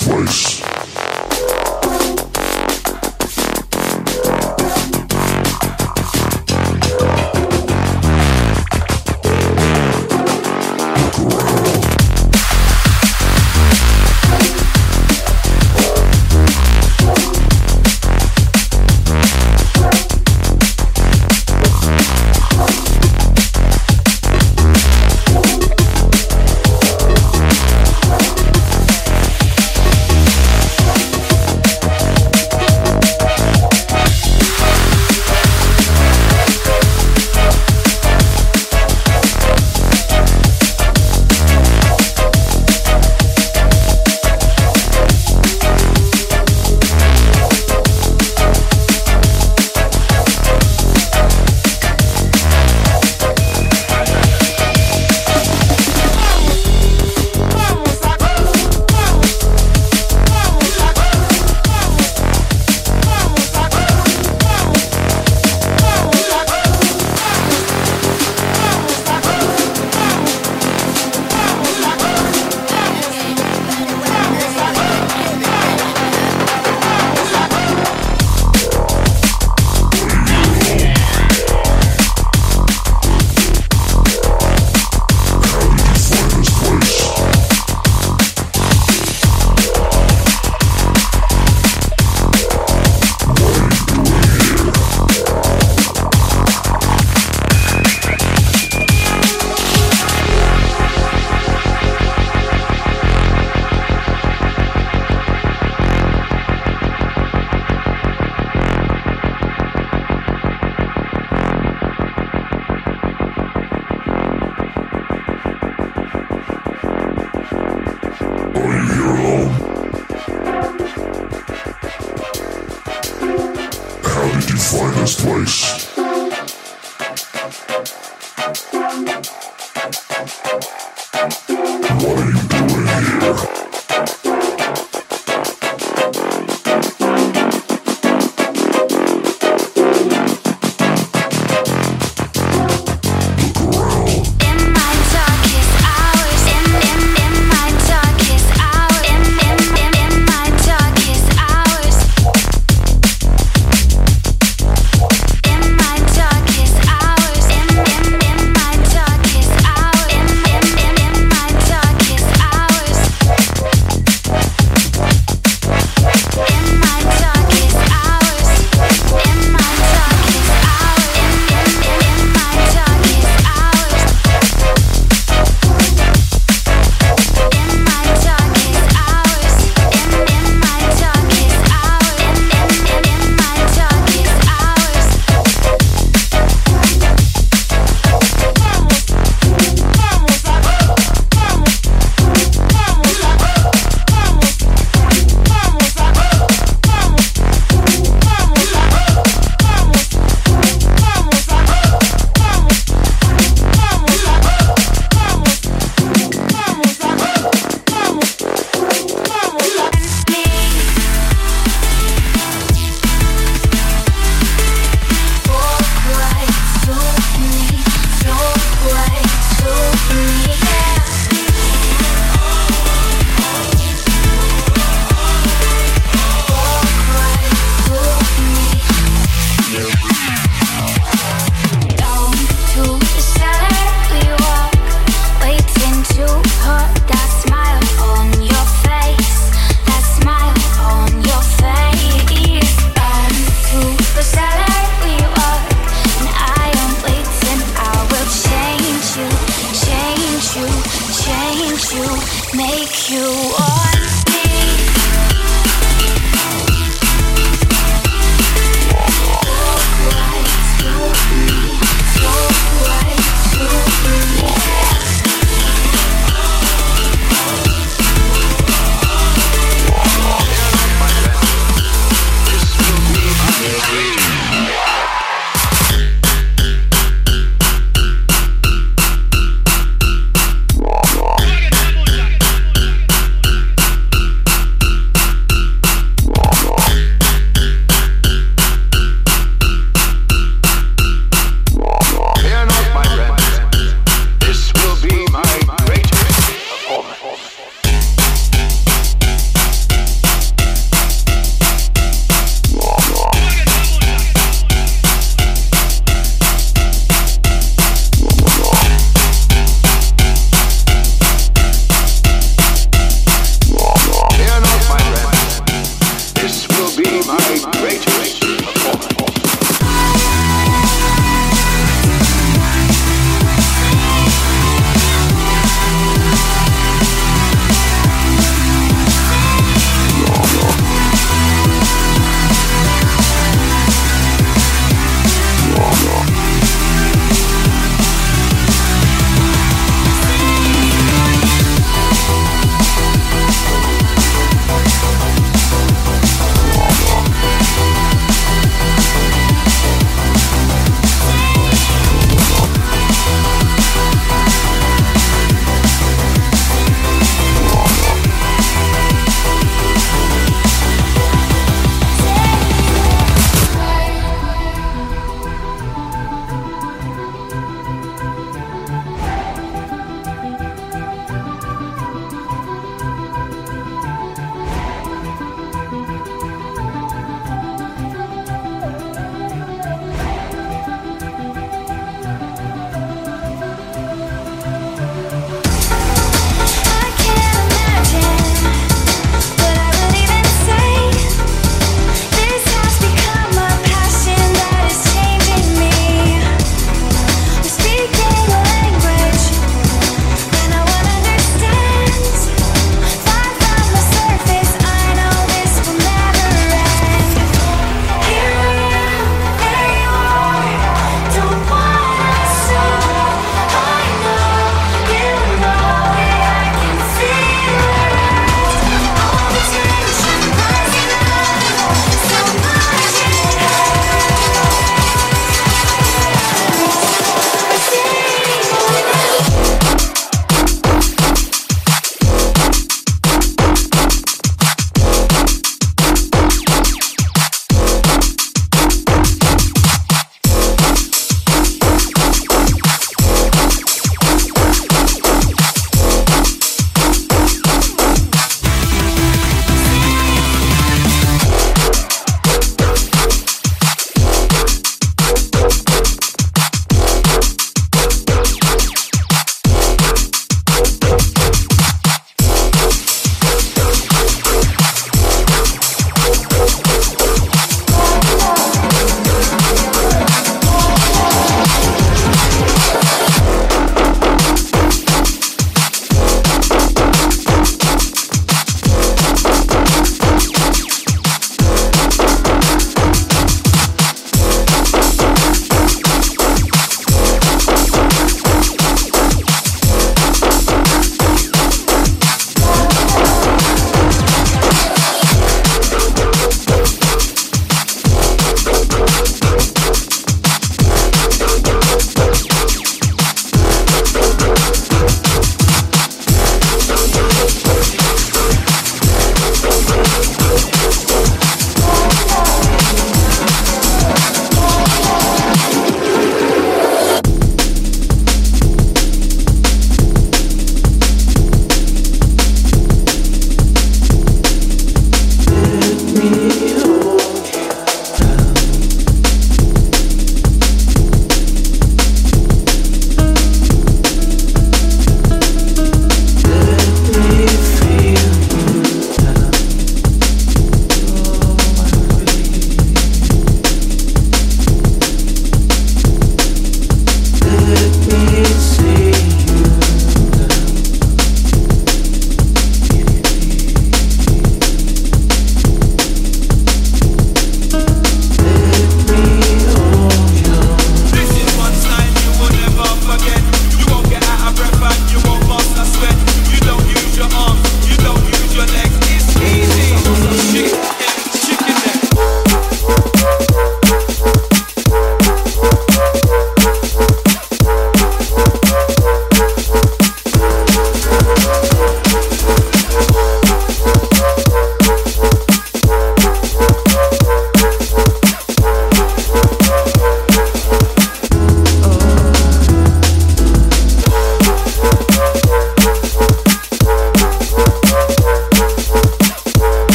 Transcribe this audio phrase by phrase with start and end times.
[0.00, 0.69] place.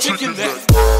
[0.00, 0.97] chicken that.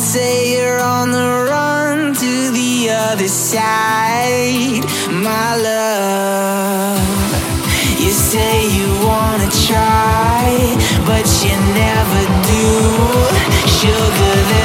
[0.00, 6.98] Say you're on the run to the other side, my love.
[8.00, 12.90] You say you wanna try, but you never do.
[13.68, 14.59] Sugar.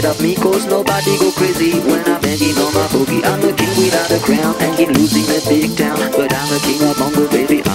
[0.00, 3.22] ahead of me cause nobody go crazy when I'm banging on my boogie.
[3.24, 5.98] I'm a king without a crown and he losing the big town.
[6.12, 7.69] But I'm the king of Bongo, baby.